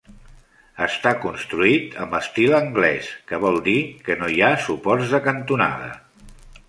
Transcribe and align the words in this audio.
Està 0.85 1.11
construït 1.25 1.93
amb 2.05 2.15
estil 2.19 2.55
anglès, 2.61 3.11
que 3.33 3.41
vol 3.47 3.61
dir 3.71 3.77
que 4.09 4.17
no 4.23 4.31
hi 4.37 4.43
ha 4.47 4.51
suports 4.69 5.13
de 5.17 5.21
cantonada. 5.29 5.93